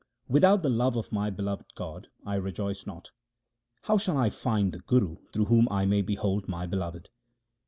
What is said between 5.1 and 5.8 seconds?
through whom